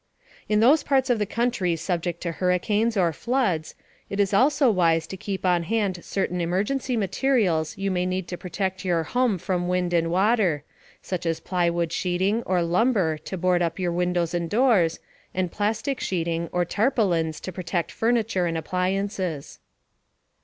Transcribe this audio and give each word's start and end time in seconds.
In 0.49 0.61
those 0.61 0.81
parts 0.81 1.11
of 1.11 1.19
the 1.19 1.27
country 1.27 1.75
subject 1.75 2.21
to 2.21 2.31
hurricanes 2.31 2.97
or 2.97 3.13
floods, 3.13 3.75
it 4.09 4.19
is 4.19 4.33
also 4.33 4.67
wise 4.71 5.05
to 5.05 5.15
keep 5.15 5.45
on 5.45 5.61
hand 5.61 6.03
certain 6.03 6.41
emergency 6.41 6.97
materials 6.97 7.77
you 7.77 7.91
may 7.91 8.07
need 8.07 8.27
to 8.29 8.35
protect 8.35 8.83
your 8.83 9.03
home 9.03 9.37
from 9.37 9.67
wind 9.67 9.93
and 9.93 10.09
water 10.09 10.63
such 11.03 11.27
as 11.27 11.39
plywood 11.39 11.93
sheeting 11.93 12.41
or 12.47 12.63
lumber 12.63 13.15
to 13.19 13.37
board 13.37 13.61
up 13.61 13.77
your 13.77 13.91
windows 13.91 14.33
and 14.33 14.49
doors, 14.49 14.99
and 15.35 15.51
plastic 15.51 15.99
sheeting 15.99 16.49
or 16.51 16.65
tarpaulins 16.65 17.39
to 17.39 17.51
protect 17.51 17.91
furniture 17.91 18.47
and 18.47 18.57
appliances. 18.57 19.59